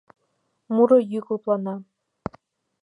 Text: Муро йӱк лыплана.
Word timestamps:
Муро 0.73 0.97
йӱк 1.11 1.27
лыплана. 1.33 1.75